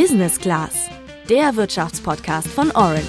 [0.00, 0.88] Business Class,
[1.28, 3.02] der Wirtschaftspodcast von Orange.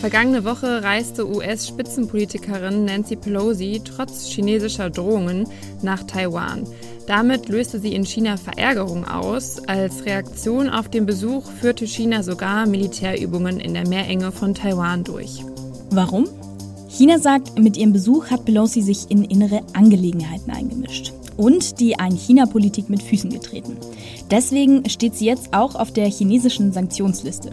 [0.00, 5.46] Vergangene Woche reiste US-Spitzenpolitikerin Nancy Pelosi trotz chinesischer Drohungen
[5.82, 6.66] nach Taiwan.
[7.06, 9.62] Damit löste sie in China Verärgerung aus.
[9.68, 15.44] Als Reaktion auf den Besuch führte China sogar Militärübungen in der Meerenge von Taiwan durch.
[15.90, 16.28] Warum?
[16.96, 22.88] China sagt, mit ihrem Besuch hat Pelosi sich in innere Angelegenheiten eingemischt und die Ein-China-Politik
[22.88, 23.76] mit Füßen getreten.
[24.30, 27.50] Deswegen steht sie jetzt auch auf der chinesischen Sanktionsliste.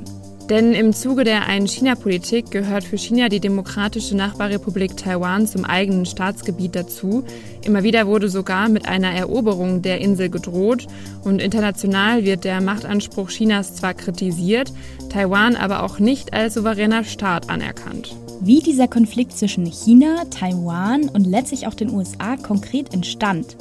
[0.48, 6.76] Denn im Zuge der Ein-China-Politik gehört für China die demokratische Nachbarrepublik Taiwan zum eigenen Staatsgebiet
[6.76, 7.24] dazu.
[7.66, 10.86] Immer wieder wurde sogar mit einer Eroberung der Insel gedroht
[11.24, 14.72] und international wird der Machtanspruch Chinas zwar kritisiert,
[15.10, 18.16] Taiwan aber auch nicht als souveräner Staat anerkannt.
[18.44, 23.56] Wie dieser Konflikt zwischen China, Taiwan und letztlich auch den USA konkret entstand,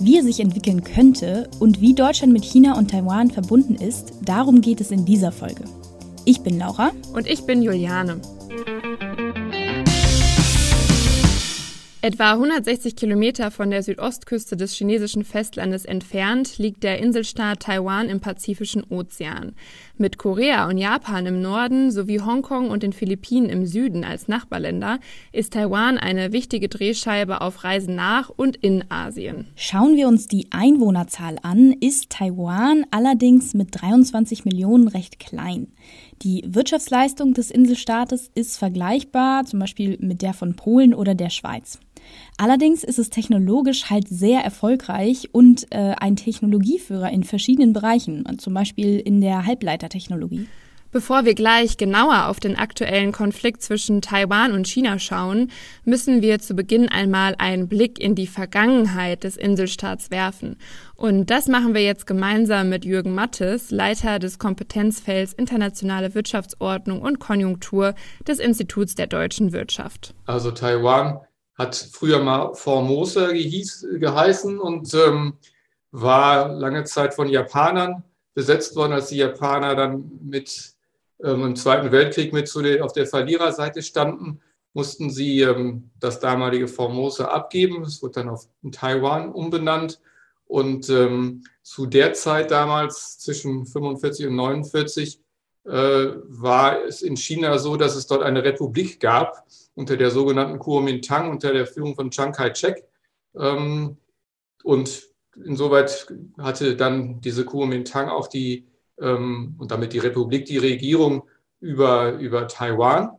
[0.00, 4.60] wie er sich entwickeln könnte und wie Deutschland mit China und Taiwan verbunden ist, darum
[4.60, 5.64] geht es in dieser Folge.
[6.26, 6.90] Ich bin Laura.
[7.14, 8.20] Und ich bin Juliane.
[12.00, 18.20] Etwa 160 Kilometer von der Südostküste des chinesischen Festlandes entfernt liegt der Inselstaat Taiwan im
[18.20, 19.56] Pazifischen Ozean.
[19.96, 25.00] Mit Korea und Japan im Norden sowie Hongkong und den Philippinen im Süden als Nachbarländer
[25.32, 29.48] ist Taiwan eine wichtige Drehscheibe auf Reisen nach und in Asien.
[29.56, 35.66] Schauen wir uns die Einwohnerzahl an, ist Taiwan allerdings mit 23 Millionen recht klein.
[36.22, 41.80] Die Wirtschaftsleistung des Inselstaates ist vergleichbar zum Beispiel mit der von Polen oder der Schweiz.
[42.36, 48.54] Allerdings ist es technologisch halt sehr erfolgreich und äh, ein Technologieführer in verschiedenen Bereichen, zum
[48.54, 50.46] Beispiel in der Halbleitertechnologie.
[50.90, 55.50] Bevor wir gleich genauer auf den aktuellen Konflikt zwischen Taiwan und China schauen,
[55.84, 60.56] müssen wir zu Beginn einmal einen Blick in die Vergangenheit des Inselstaats werfen.
[60.94, 67.18] Und das machen wir jetzt gemeinsam mit Jürgen Mattes, Leiter des Kompetenzfelds Internationale Wirtschaftsordnung und
[67.18, 67.94] Konjunktur
[68.26, 70.14] des Instituts der deutschen Wirtschaft.
[70.24, 71.20] Also Taiwan
[71.58, 75.34] hat früher mal Formosa gehieß, geheißen und ähm,
[75.90, 78.04] war lange Zeit von Japanern
[78.34, 80.74] besetzt worden, als die Japaner dann mit
[81.22, 84.40] ähm, im Zweiten Weltkrieg mit zu der, auf der Verliererseite standen,
[84.72, 87.82] mussten sie ähm, das damalige Formosa abgeben.
[87.82, 90.00] Es wurde dann auf Taiwan umbenannt.
[90.46, 95.20] Und ähm, zu der Zeit damals, zwischen 45 und 49,
[95.64, 99.44] äh, war es in China so, dass es dort eine Republik gab,
[99.78, 102.82] unter der sogenannten Kuomintang, unter der Führung von Chiang Kai-shek.
[103.38, 103.96] Ähm,
[104.64, 105.04] und
[105.44, 108.66] insoweit hatte dann diese Kuomintang auch die,
[109.00, 111.28] ähm, und damit die Republik, die Regierung
[111.60, 113.10] über, über Taiwan.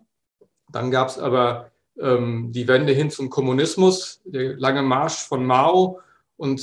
[0.70, 6.02] Dann gab es aber ähm, die Wende hin zum Kommunismus, der lange Marsch von Mao
[6.36, 6.60] und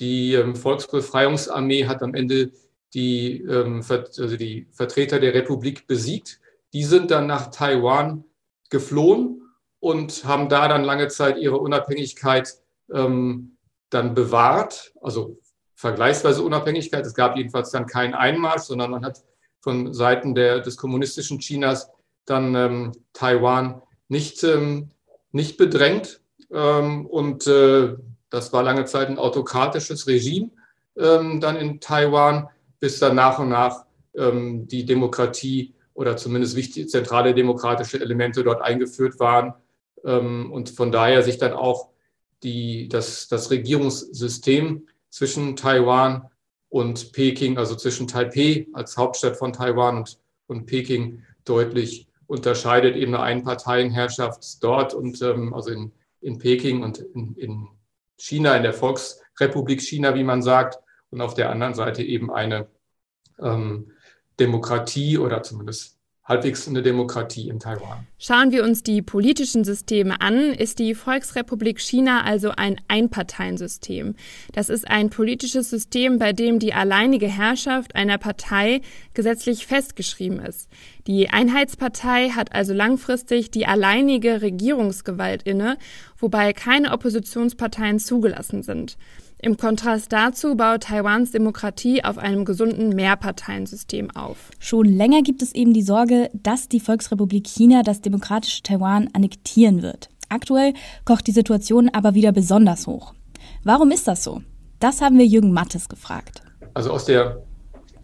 [0.00, 2.50] die Volksbefreiungsarmee hat am Ende
[2.92, 6.40] die, also die Vertreter der Republik besiegt.
[6.72, 8.24] Die sind dann nach Taiwan
[8.70, 9.42] geflohen
[9.80, 12.54] und haben da dann lange Zeit ihre Unabhängigkeit
[12.92, 13.56] ähm,
[13.90, 15.38] dann bewahrt, also
[15.74, 17.04] vergleichsweise Unabhängigkeit.
[17.04, 19.22] Es gab jedenfalls dann keinen Einmarsch, sondern man hat
[19.60, 21.90] von Seiten der, des kommunistischen Chinas
[22.24, 24.90] dann ähm, Taiwan nicht, ähm,
[25.32, 26.20] nicht bedrängt.
[26.50, 27.94] Ähm, und äh,
[28.30, 30.50] das war lange Zeit ein autokratisches Regime
[30.96, 32.48] ähm, dann in Taiwan,
[32.80, 38.60] bis dann nach und nach ähm, die Demokratie oder zumindest wichtige zentrale demokratische Elemente dort
[38.62, 39.54] eingeführt waren
[40.04, 41.88] ähm, und von daher sich dann auch
[42.42, 46.28] die, das, das Regierungssystem zwischen Taiwan
[46.68, 50.18] und Peking, also zwischen Taipei als Hauptstadt von Taiwan und,
[50.48, 56.98] und Peking deutlich unterscheidet, eben eine Einparteienherrschaft dort und ähm, also in, in Peking und
[56.98, 57.68] in, in
[58.18, 60.78] China, in der Volksrepublik China, wie man sagt,
[61.10, 62.66] und auf der anderen Seite eben eine
[63.40, 63.92] ähm,
[64.38, 68.06] Demokratie oder zumindest halbwegs eine Demokratie in Taiwan.
[68.18, 74.14] Schauen wir uns die politischen Systeme an, ist die Volksrepublik China also ein Einparteiensystem.
[74.52, 78.80] Das ist ein politisches System, bei dem die alleinige Herrschaft einer Partei
[79.12, 80.70] gesetzlich festgeschrieben ist.
[81.06, 85.76] Die Einheitspartei hat also langfristig die alleinige Regierungsgewalt inne,
[86.16, 88.96] wobei keine Oppositionsparteien zugelassen sind.
[89.38, 94.50] Im Kontrast dazu baut Taiwans Demokratie auf einem gesunden Mehrparteiensystem auf.
[94.58, 99.82] Schon länger gibt es eben die Sorge, dass die Volksrepublik China das demokratische Taiwan annektieren
[99.82, 100.08] wird.
[100.28, 100.72] Aktuell
[101.04, 103.12] kocht die Situation aber wieder besonders hoch.
[103.64, 104.42] Warum ist das so?
[104.80, 106.42] Das haben wir Jürgen Mattes gefragt.
[106.72, 107.42] Also aus der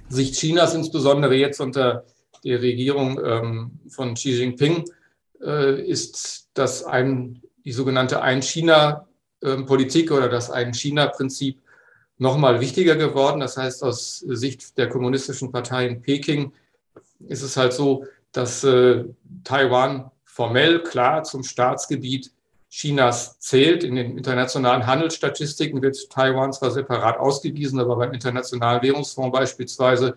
[0.08, 2.04] Sicht Chinas, insbesondere jetzt unter
[2.44, 4.84] der Regierung ähm, von Xi Jinping,
[5.42, 8.22] äh, ist das ein die sogenannte
[9.42, 11.60] Ein-China-Politik oder das Ein-China-Prinzip
[12.18, 13.40] nochmal wichtiger geworden.
[13.40, 16.52] Das heißt, aus Sicht der Kommunistischen Partei in Peking
[17.26, 19.04] ist es halt so, dass äh,
[19.44, 22.32] Taiwan formell klar zum Staatsgebiet
[22.68, 23.82] Chinas zählt.
[23.82, 30.16] In den internationalen Handelsstatistiken wird Taiwan zwar separat ausgewiesen, aber beim Internationalen Währungsfonds beispielsweise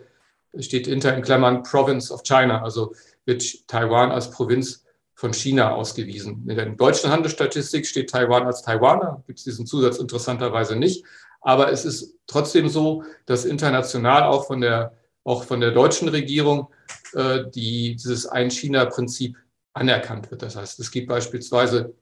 [0.60, 2.94] steht hinter in Klammern Province of China, also
[3.26, 4.83] wird Taiwan als Provinz
[5.24, 6.44] von China ausgewiesen.
[6.50, 11.06] In der deutschen Handelsstatistik steht Taiwan als Taiwaner, gibt es diesen Zusatz interessanterweise nicht.
[11.40, 16.68] Aber es ist trotzdem so, dass international auch von der, auch von der deutschen Regierung
[17.14, 19.38] äh, die, dieses Ein-China-Prinzip
[19.72, 20.42] anerkannt wird.
[20.42, 21.94] Das heißt, es gibt beispielsweise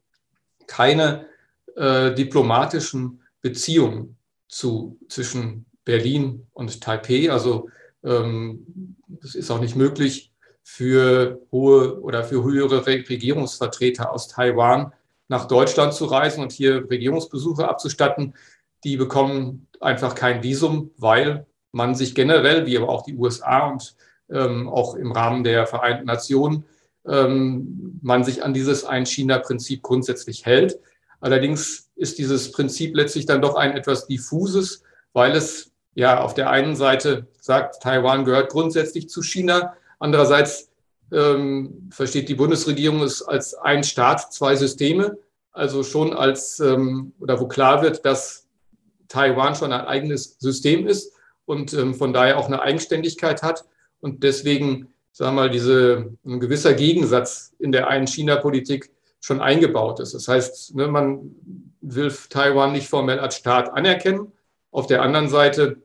[0.65, 1.27] keine
[1.75, 7.31] äh, diplomatischen Beziehungen zu, zwischen Berlin und Taipei.
[7.31, 7.69] Also
[8.03, 10.30] ähm, es ist auch nicht möglich
[10.63, 14.93] für hohe oder für höhere Regierungsvertreter aus Taiwan
[15.27, 18.35] nach Deutschland zu reisen und hier Regierungsbesuche abzustatten.
[18.83, 23.95] Die bekommen einfach kein Visum, weil man sich generell, wie aber auch die USA und
[24.29, 26.65] ähm, auch im Rahmen der Vereinten Nationen,
[27.07, 30.79] ähm, man sich an dieses Ein-China-Prinzip grundsätzlich hält.
[31.19, 36.49] Allerdings ist dieses Prinzip letztlich dann doch ein etwas diffuses, weil es ja auf der
[36.49, 40.69] einen Seite sagt, Taiwan gehört grundsätzlich zu China, andererseits
[41.11, 45.17] ähm, versteht die Bundesregierung es als ein Staat, zwei Systeme,
[45.51, 48.47] also schon als ähm, oder wo klar wird, dass
[49.07, 51.13] Taiwan schon ein eigenes System ist
[51.45, 53.65] und ähm, von daher auch eine Eigenständigkeit hat
[53.99, 59.99] und deswegen sagen wir mal, diese, ein gewisser Gegensatz in der einen China-Politik schon eingebaut
[59.99, 60.13] ist.
[60.13, 61.35] Das heißt, ne, man
[61.81, 64.31] will Taiwan nicht formell als Staat anerkennen.
[64.71, 65.77] Auf der anderen Seite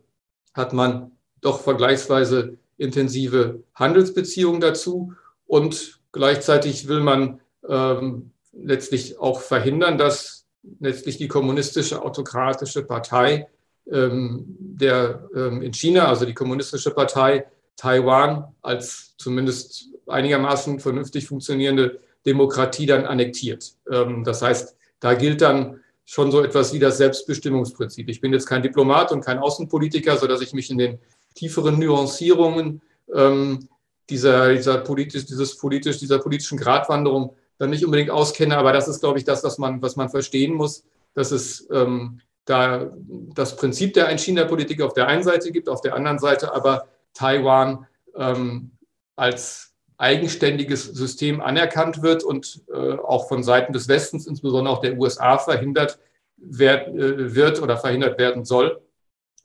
[0.55, 1.11] hat man
[1.41, 5.13] doch vergleichsweise intensive Handelsbeziehungen dazu
[5.47, 10.47] und gleichzeitig will man ähm, letztlich auch verhindern, dass
[10.81, 13.49] letztlich die kommunistische autokratische Partei
[13.91, 17.47] ähm, der ähm, in China, also die kommunistische Partei,
[17.77, 23.75] Taiwan als zumindest einigermaßen vernünftig funktionierende Demokratie dann annektiert.
[23.91, 28.09] Ähm, das heißt, da gilt dann schon so etwas wie das Selbstbestimmungsprinzip.
[28.09, 30.99] Ich bin jetzt kein Diplomat und kein Außenpolitiker, sodass ich mich in den
[31.37, 32.83] tieferen Nuancierungen
[33.15, 33.69] ähm,
[34.11, 38.57] dieser, dieser, politisch, dieses politisch, dieser politischen Gratwanderung dann nicht unbedingt auskenne.
[38.57, 40.85] Aber das ist, glaube ich, das, was man, was man verstehen muss,
[41.15, 42.91] dass es ähm, da
[43.35, 47.87] das Prinzip der Ein-China-Politik auf der einen Seite gibt, auf der anderen Seite aber Taiwan
[48.17, 48.71] ähm,
[49.17, 54.99] als eigenständiges System anerkannt wird und äh, auch von Seiten des Westens, insbesondere auch der
[54.99, 55.99] USA, verhindert
[56.37, 58.81] werd, äh, wird oder verhindert werden soll,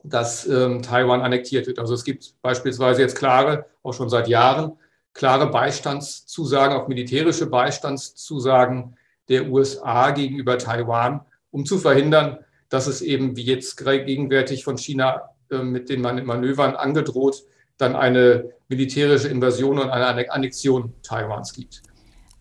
[0.04, 1.78] dass ähm, Taiwan annektiert wird.
[1.78, 4.72] Also es gibt beispielsweise jetzt klare, auch schon seit Jahren,
[5.14, 8.96] klare Beistandszusagen, auch militärische Beistandszusagen
[9.28, 11.20] der USA gegenüber Taiwan,
[11.50, 12.38] um zu verhindern,
[12.68, 17.44] dass es eben wie jetzt gegenwärtig von China äh, mit den Manövern angedroht
[17.82, 21.82] dann eine militärische Invasion und eine Annexion Taiwans gibt.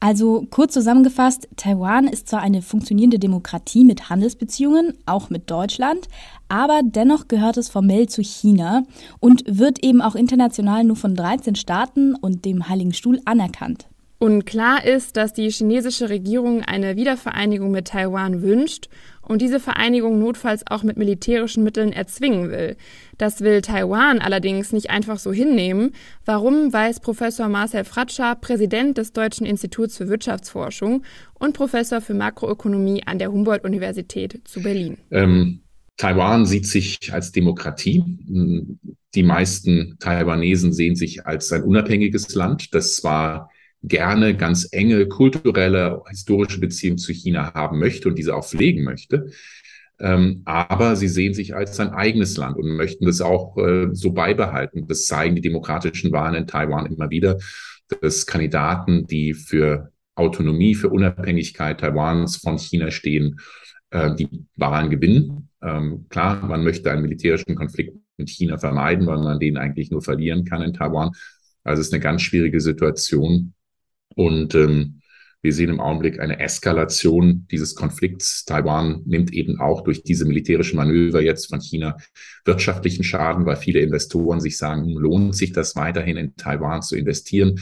[0.04, 6.08] Also kurz zusammengefasst, Taiwan ist zwar eine funktionierende Demokratie mit Handelsbeziehungen, auch mit Deutschland,
[6.50, 8.82] aber dennoch gehört es formell zu China
[9.20, 13.91] und wird eben auch international nur von 13 Staaten und dem Heiligen Stuhl anerkannt.
[14.22, 18.88] Und klar ist, dass die chinesische Regierung eine Wiedervereinigung mit Taiwan wünscht
[19.24, 22.78] und diese Vereinigung notfalls auch mit militärischen Mitteln erzwingen will.
[23.18, 25.94] Das will Taiwan allerdings nicht einfach so hinnehmen.
[26.24, 31.02] Warum, weiß Professor Marcel Fratscher, Präsident des Deutschen Instituts für Wirtschaftsforschung
[31.40, 35.00] und Professor für Makroökonomie an der Humboldt-Universität zu Berlin.
[35.10, 35.62] Ähm,
[35.98, 38.04] Taiwan sieht sich als Demokratie.
[39.16, 43.50] Die meisten Taiwanesen sehen sich als ein unabhängiges Land, das zwar
[43.84, 49.32] gerne ganz enge kulturelle, historische Beziehungen zu China haben möchte und diese auch pflegen möchte.
[50.00, 54.12] Ähm, aber sie sehen sich als ein eigenes Land und möchten das auch äh, so
[54.12, 54.88] beibehalten.
[54.88, 57.38] Das zeigen die demokratischen Wahlen in Taiwan immer wieder,
[58.02, 63.40] dass Kandidaten, die für Autonomie, für Unabhängigkeit Taiwans von China stehen,
[63.92, 65.50] äh, die Wahlen gewinnen.
[65.62, 70.02] Ähm, klar, man möchte einen militärischen Konflikt mit China vermeiden, weil man den eigentlich nur
[70.02, 71.12] verlieren kann in Taiwan.
[71.64, 73.54] Also es ist eine ganz schwierige Situation.
[74.16, 75.02] Und ähm,
[75.44, 78.46] wir sehen im Augenblick eine Eskalation dieses Konflikts.
[78.46, 81.98] Taiwan nimmt eben auch durch diese militärischen Manöver jetzt von China
[82.46, 87.60] wirtschaftlichen Schaden, weil viele Investoren sich sagen, lohnt sich das weiterhin in Taiwan zu investieren?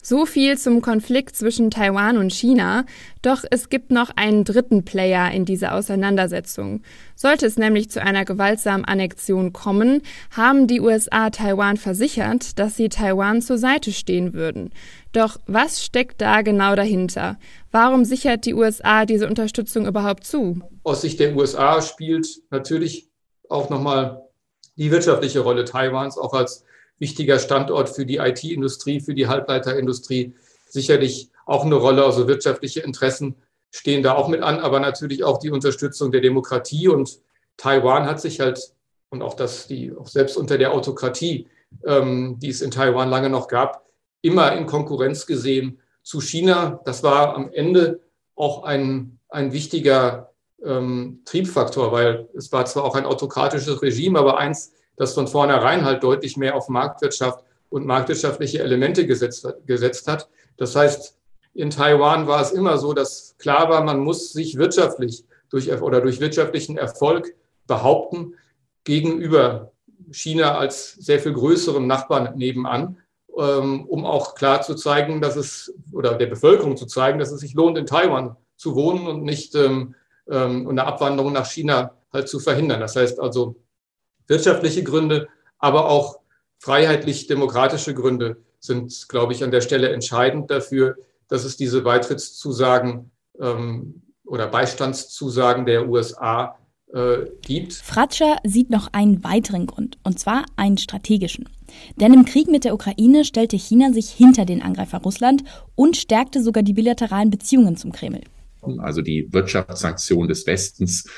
[0.00, 2.86] So viel zum Konflikt zwischen Taiwan und China.
[3.20, 6.82] Doch es gibt noch einen dritten Player in dieser Auseinandersetzung.
[7.16, 12.88] Sollte es nämlich zu einer gewaltsamen Annexion kommen, haben die USA Taiwan versichert, dass sie
[12.88, 14.70] Taiwan zur Seite stehen würden.
[15.12, 17.38] Doch was steckt da genau dahinter?
[17.70, 20.60] Warum sichert die USA diese Unterstützung überhaupt zu?
[20.84, 23.08] Aus Sicht der USA spielt natürlich
[23.48, 24.22] auch nochmal
[24.76, 26.64] die wirtschaftliche Rolle Taiwans, auch als
[26.98, 30.34] wichtiger Standort für die IT-Industrie, für die Halbleiterindustrie,
[30.68, 32.04] sicherlich auch eine Rolle.
[32.04, 33.36] Also wirtschaftliche Interessen
[33.70, 36.88] stehen da auch mit an, aber natürlich auch die Unterstützung der Demokratie.
[36.88, 37.20] Und
[37.56, 38.72] Taiwan hat sich halt,
[39.10, 41.48] und auch das, die, auch selbst unter der Autokratie,
[41.84, 43.87] ähm, die es in Taiwan lange noch gab,
[44.22, 46.80] immer in Konkurrenz gesehen zu China.
[46.84, 48.00] Das war am Ende
[48.34, 50.32] auch ein, ein wichtiger
[50.64, 55.84] ähm, Triebfaktor, weil es war zwar auch ein autokratisches Regime, aber eins, das von vornherein
[55.84, 60.28] halt deutlich mehr auf Marktwirtschaft und marktwirtschaftliche Elemente gesetzt, gesetzt hat.
[60.56, 61.16] Das heißt,
[61.54, 66.00] in Taiwan war es immer so, dass klar war, man muss sich wirtschaftlich durch oder
[66.00, 67.34] durch wirtschaftlichen Erfolg
[67.66, 68.34] behaupten
[68.84, 69.72] gegenüber
[70.10, 72.98] China als sehr viel größeren Nachbarn nebenan,
[73.42, 77.54] um auch klar zu zeigen, dass es oder der Bevölkerung zu zeigen, dass es sich
[77.54, 79.94] lohnt, in Taiwan zu wohnen und nicht ähm,
[80.28, 82.80] ähm, eine Abwanderung nach China halt zu verhindern.
[82.80, 83.56] Das heißt also
[84.26, 85.28] wirtschaftliche Gründe,
[85.58, 86.18] aber auch
[86.58, 90.96] freiheitlich-demokratische Gründe sind, glaube ich, an der Stelle entscheidend dafür,
[91.28, 96.58] dass es diese Beitrittszusagen ähm, oder Beistandszusagen der USA
[96.92, 97.74] äh, gibt.
[97.74, 101.48] Fratscher sieht noch einen weiteren Grund, und zwar einen strategischen.
[101.96, 106.42] Denn im Krieg mit der Ukraine stellte China sich hinter den Angreifer Russland und stärkte
[106.42, 108.22] sogar die bilateralen Beziehungen zum Kreml.
[108.78, 111.08] Also die Wirtschaftssanktionen des Westens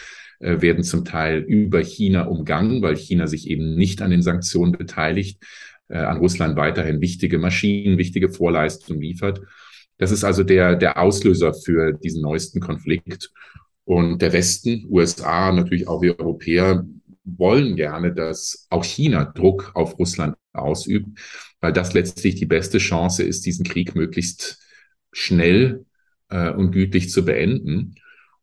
[0.41, 4.73] äh, werden zum Teil über China umgangen, weil China sich eben nicht an den Sanktionen
[4.73, 5.43] beteiligt,
[5.89, 9.41] äh, an Russland weiterhin wichtige Maschinen, wichtige Vorleistungen liefert.
[9.99, 13.31] Das ist also der, der Auslöser für diesen neuesten Konflikt.
[13.91, 16.87] Und der Westen, USA, natürlich auch wir Europäer,
[17.25, 21.19] wollen gerne, dass auch China Druck auf Russland ausübt,
[21.61, 24.61] weil das letztlich die beste Chance ist, diesen Krieg möglichst
[25.11, 25.87] schnell
[26.29, 27.97] äh, und gütlich zu beenden.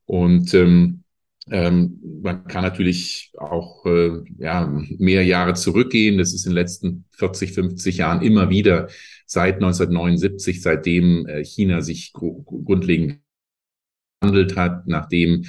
[0.03, 1.03] Und ähm,
[1.49, 6.17] ähm, man kann natürlich auch äh, ja, mehr Jahre zurückgehen.
[6.17, 8.89] Das ist in den letzten 40, 50 Jahren immer wieder
[9.25, 13.21] seit 1979, seitdem äh, China sich gr grundlegend
[14.19, 15.45] gehandelt hat, nachdem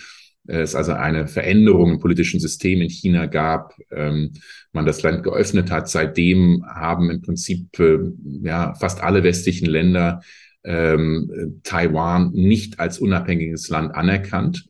[0.46, 4.32] es also eine Veränderung im politischen System in China gab, ähm,
[4.72, 5.88] man das Land geöffnet hat.
[5.90, 7.98] Seitdem haben im Prinzip äh,
[8.42, 10.22] ja fast alle westlichen Länder
[10.64, 14.68] ähm, Taiwan nicht als unabhängiges Land anerkannt.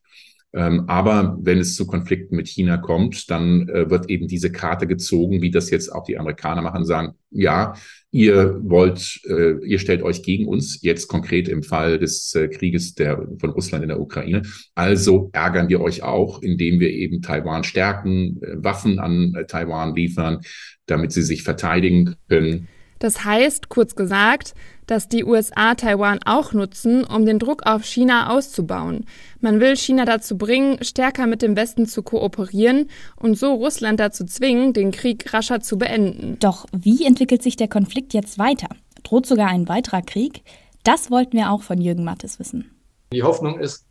[0.54, 4.86] Ähm, aber wenn es zu Konflikten mit China kommt, dann äh, wird eben diese Karte
[4.86, 7.74] gezogen, wie das jetzt auch die Amerikaner machen, sagen, ja,
[8.10, 12.94] ihr wollt, äh, ihr stellt euch gegen uns, jetzt konkret im Fall des äh, Krieges
[12.94, 14.42] der, von Russland in der Ukraine.
[14.74, 20.40] Also ärgern wir euch auch, indem wir eben Taiwan stärken, Waffen an Taiwan liefern,
[20.86, 22.68] damit sie sich verteidigen können.
[22.98, 24.54] Das heißt, kurz gesagt,
[24.88, 29.04] dass die USA Taiwan auch nutzen, um den Druck auf China auszubauen.
[29.40, 34.24] Man will China dazu bringen, stärker mit dem Westen zu kooperieren und so Russland dazu
[34.24, 36.38] zwingen, den Krieg rascher zu beenden.
[36.40, 38.68] Doch wie entwickelt sich der Konflikt jetzt weiter?
[39.04, 40.42] Droht sogar ein weiterer Krieg?
[40.84, 42.74] Das wollten wir auch von Jürgen Mattes wissen.
[43.12, 43.86] Die Hoffnung ist,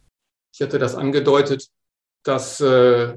[0.51, 1.69] ich hatte das angedeutet,
[2.23, 3.15] dass äh,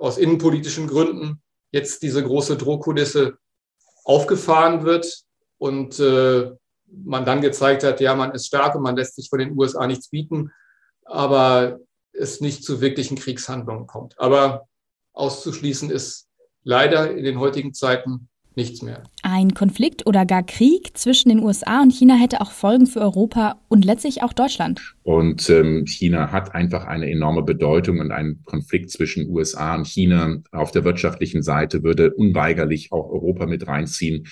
[0.00, 1.42] aus innenpolitischen Gründen
[1.72, 3.36] jetzt diese große Drohkulisse
[4.04, 5.24] aufgefahren wird
[5.64, 6.50] und äh,
[6.86, 9.86] man dann gezeigt hat, ja, man ist stark und man lässt sich von den USA
[9.86, 10.50] nichts bieten,
[11.06, 11.78] aber
[12.12, 14.20] es nicht zu wirklichen Kriegshandlungen kommt.
[14.20, 14.68] Aber
[15.14, 16.28] auszuschließen ist
[16.64, 19.04] leider in den heutigen Zeiten nichts mehr.
[19.22, 23.58] Ein Konflikt oder gar Krieg zwischen den USA und China hätte auch Folgen für Europa
[23.68, 24.94] und letztlich auch Deutschland.
[25.02, 30.42] Und ähm, China hat einfach eine enorme Bedeutung und ein Konflikt zwischen USA und China
[30.52, 34.26] auf der wirtschaftlichen Seite würde unweigerlich auch Europa mit reinziehen.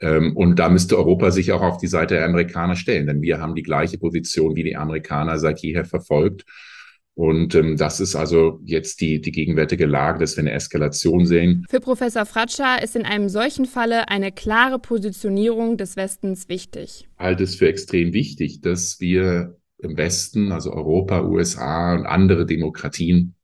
[0.00, 3.40] Ähm, und da müsste Europa sich auch auf die Seite der Amerikaner stellen, denn wir
[3.40, 6.44] haben die gleiche Position wie die Amerikaner seit jeher verfolgt.
[7.14, 11.66] Und ähm, das ist also jetzt die, die gegenwärtige Lage, dass wir eine Eskalation sehen.
[11.68, 17.08] Für Professor Fratscher ist in einem solchen Falle eine klare Positionierung des Westens wichtig.
[17.10, 22.46] Ich halte es für extrem wichtig, dass wir im Westen, also Europa, USA und andere
[22.46, 23.34] Demokratien,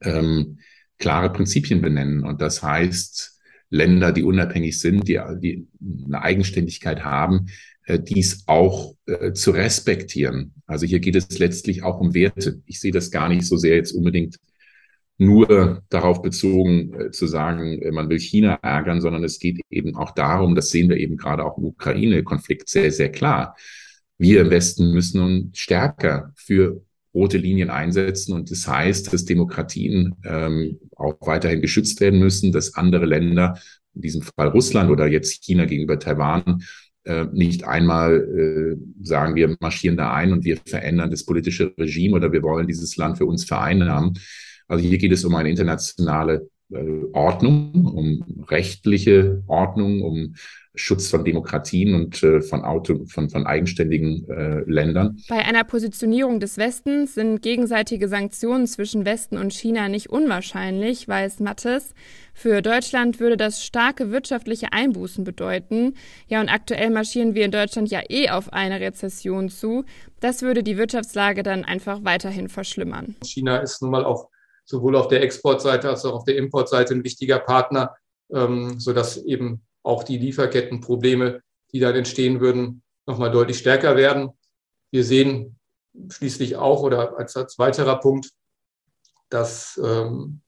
[0.00, 0.58] ähm,
[0.98, 2.24] klare Prinzipien benennen.
[2.24, 3.37] Und das heißt,
[3.70, 5.66] Länder, die unabhängig sind, die, die
[6.06, 7.46] eine Eigenständigkeit haben,
[7.84, 10.54] äh, dies auch äh, zu respektieren.
[10.66, 12.62] Also hier geht es letztlich auch um Werte.
[12.66, 14.38] Ich sehe das gar nicht so sehr jetzt unbedingt
[15.18, 19.96] nur darauf bezogen äh, zu sagen, äh, man will China ärgern, sondern es geht eben
[19.96, 23.56] auch darum, das sehen wir eben gerade auch im Ukraine-Konflikt sehr, sehr klar.
[24.16, 26.82] Wir im Westen müssen nun stärker für
[27.18, 32.74] rote Linien einsetzen und das heißt, dass Demokratien ähm, auch weiterhin geschützt werden müssen, dass
[32.74, 33.58] andere Länder,
[33.94, 36.62] in diesem Fall Russland oder jetzt China gegenüber Taiwan,
[37.04, 42.14] äh, nicht einmal äh, sagen, wir marschieren da ein und wir verändern das politische Regime
[42.14, 44.16] oder wir wollen dieses Land für uns vereinnahmen.
[44.68, 50.34] Also hier geht es um eine internationale äh, Ordnung, um rechtliche Ordnung, um
[50.78, 55.18] Schutz von Demokratien und äh, von, Auto, von, von eigenständigen äh, Ländern.
[55.28, 61.40] Bei einer Positionierung des Westens sind gegenseitige Sanktionen zwischen Westen und China nicht unwahrscheinlich, weiß
[61.40, 61.94] Mattes.
[62.32, 65.94] Für Deutschland würde das starke wirtschaftliche Einbußen bedeuten.
[66.28, 69.84] Ja, und aktuell marschieren wir in Deutschland ja eh auf eine Rezession zu.
[70.20, 73.16] Das würde die Wirtschaftslage dann einfach weiterhin verschlimmern.
[73.24, 74.28] China ist nun mal auch
[74.64, 77.96] sowohl auf der Exportseite als auch auf der Importseite ein wichtiger Partner,
[78.32, 81.40] ähm, sodass eben auch die Lieferkettenprobleme,
[81.72, 84.30] die dann entstehen würden, nochmal deutlich stärker werden.
[84.90, 85.58] Wir sehen
[86.10, 88.30] schließlich auch oder als, als weiterer Punkt,
[89.30, 90.42] dass ähm,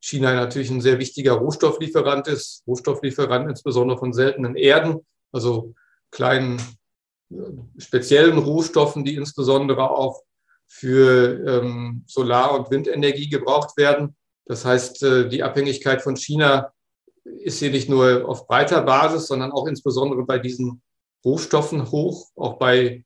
[0.00, 5.74] China natürlich ein sehr wichtiger Rohstofflieferant ist, Rohstofflieferant insbesondere von seltenen Erden, also
[6.10, 6.58] kleinen
[7.30, 7.36] äh,
[7.78, 10.22] speziellen Rohstoffen, die insbesondere auch
[10.66, 14.16] für ähm, Solar- und Windenergie gebraucht werden.
[14.46, 16.72] Das heißt, äh, die Abhängigkeit von China
[17.40, 20.82] ist hier nicht nur auf breiter Basis, sondern auch insbesondere bei diesen
[21.24, 23.04] Rohstoffen hoch, auch bei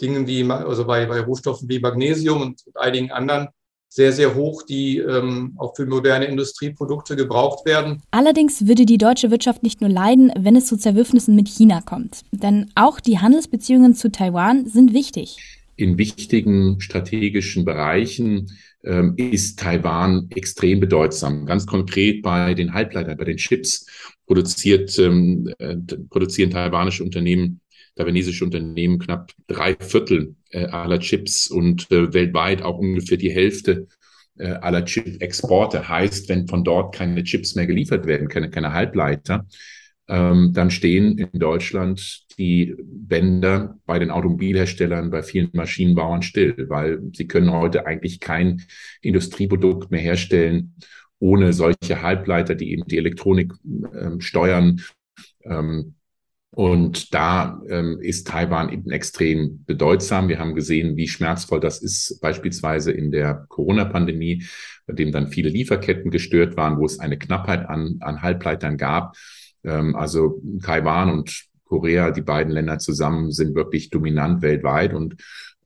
[0.00, 3.48] Dingen wie, also bei, bei Rohstoffen wie Magnesium und einigen anderen
[3.88, 8.02] sehr, sehr hoch, die ähm, auch für moderne Industrieprodukte gebraucht werden.
[8.10, 12.22] Allerdings würde die deutsche Wirtschaft nicht nur leiden, wenn es zu Zerwürfnissen mit China kommt.
[12.32, 15.38] Denn auch die Handelsbeziehungen zu Taiwan sind wichtig
[15.76, 18.52] in wichtigen strategischen Bereichen
[18.84, 21.46] ähm, ist Taiwan extrem bedeutsam.
[21.46, 23.86] Ganz konkret bei den Halbleitern, bei den Chips
[24.26, 25.76] produziert, ähm, äh,
[26.10, 27.60] produzieren taiwanische Unternehmen,
[27.96, 33.86] taiwanesische Unternehmen knapp drei Viertel äh, aller Chips und äh, weltweit auch ungefähr die Hälfte
[34.38, 35.88] äh, aller Chip-Exporte.
[35.88, 39.46] Heißt, wenn von dort keine Chips mehr geliefert werden, keine, keine Halbleiter,
[40.08, 47.00] ähm, dann stehen in Deutschland die Bänder bei den Automobilherstellern, bei vielen Maschinenbauern still, weil
[47.12, 48.62] sie können heute eigentlich kein
[49.00, 50.74] Industrieprodukt mehr herstellen
[51.22, 54.82] ohne solche Halbleiter, die eben die Elektronik ähm, steuern.
[55.44, 55.94] Ähm,
[56.50, 60.28] und da ähm, ist Taiwan eben extrem bedeutsam.
[60.28, 64.44] Wir haben gesehen, wie schmerzvoll das ist, beispielsweise in der Corona-Pandemie,
[64.86, 69.16] bei dem dann viele Lieferketten gestört waren, wo es eine Knappheit an, an Halbleitern gab.
[69.62, 74.92] Ähm, also Taiwan und Korea, die beiden Länder zusammen sind wirklich dominant weltweit.
[74.92, 75.16] Und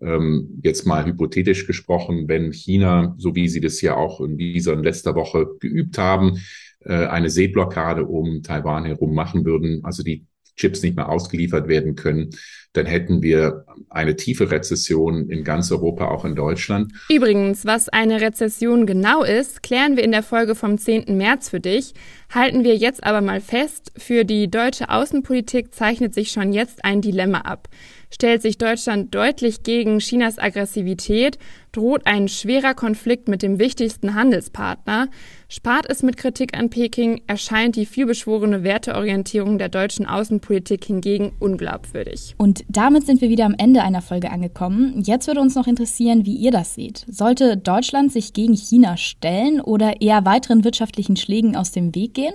[0.01, 4.75] ähm, jetzt mal hypothetisch gesprochen, wenn China, so wie sie das ja auch in dieser
[4.75, 6.39] in letzter Woche geübt haben,
[6.85, 11.95] äh, eine Seeblockade um Taiwan herum machen würden, also die Chips nicht mehr ausgeliefert werden
[11.95, 12.31] können,
[12.77, 16.93] dann hätten wir eine tiefe Rezession in ganz Europa, auch in Deutschland.
[17.09, 21.17] Übrigens, was eine Rezession genau ist, klären wir in der Folge vom 10.
[21.17, 21.95] März für dich.
[22.31, 27.01] Halten wir jetzt aber mal fest, für die deutsche Außenpolitik zeichnet sich schon jetzt ein
[27.01, 27.69] Dilemma ab.
[28.11, 31.39] Stellt sich Deutschland deutlich gegen Chinas Aggressivität,
[31.73, 35.09] droht ein schwerer Konflikt mit dem wichtigsten Handelspartner.
[35.49, 42.35] Spart es mit Kritik an Peking, erscheint die vielbeschworene Werteorientierung der deutschen Außenpolitik hingegen unglaubwürdig.
[42.37, 45.03] Und damit sind wir wieder am Ende einer Folge angekommen.
[45.05, 47.05] Jetzt würde uns noch interessieren, wie ihr das seht.
[47.09, 52.35] Sollte Deutschland sich gegen China stellen oder eher weiteren wirtschaftlichen Schlägen aus dem Weg gehen?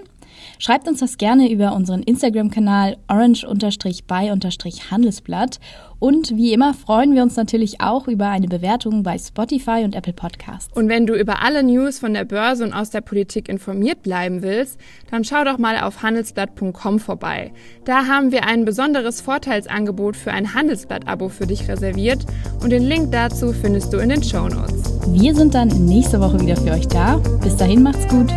[0.59, 5.59] Schreibt uns das gerne über unseren Instagram-Kanal orange-by-handelsblatt.
[6.01, 10.13] Und wie immer freuen wir uns natürlich auch über eine Bewertung bei Spotify und Apple
[10.13, 10.75] Podcasts.
[10.75, 14.41] Und wenn du über alle News von der Börse und aus der Politik informiert bleiben
[14.41, 14.79] willst,
[15.11, 17.53] dann schau doch mal auf handelsblatt.com vorbei.
[17.85, 22.25] Da haben wir ein besonderes Vorteilsangebot für ein Handelsblatt-Abo für dich reserviert
[22.63, 24.91] und den Link dazu findest du in den Show Notes.
[25.07, 27.17] Wir sind dann nächste Woche wieder für euch da.
[27.43, 28.33] Bis dahin macht's gut.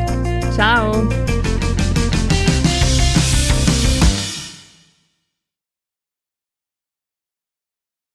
[0.53, 1.09] Ciao.